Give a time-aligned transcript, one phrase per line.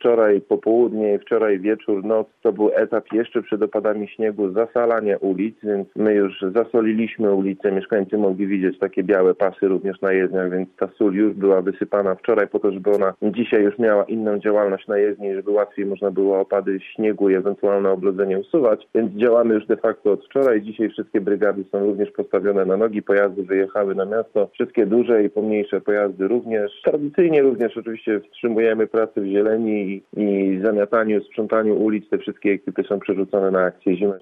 [0.00, 5.88] wczoraj popołudnie, wczoraj wieczór, noc to był etap jeszcze przed opadami śniegu zasalania ulic, więc
[5.96, 10.88] my już zasoliliśmy ulice, mieszkańcy mogli widzieć takie białe pasy również na jezdniach, więc ta
[10.98, 14.98] sól już była wysypana wczoraj po to, żeby ona dzisiaj już miała inną działalność na
[14.98, 19.76] jezdni, żeby łatwiej można było opady śniegu i ewentualne oblodzenie usuwać, więc działamy już de
[19.76, 20.62] facto od wczoraj.
[20.62, 25.30] Dzisiaj wszystkie brygady są również postawione na nogi, pojazdy wyjechały na miasto, wszystkie duże i
[25.30, 26.72] pomniejsze pojazdy również.
[26.84, 32.08] Tradycyjnie również oczywiście wstrzymujemy pracę w zieleni i, zamiataniu, sprzątaniu ulic.
[32.08, 34.18] Te wszystkie ekipy są przerzucone na akcję zimę.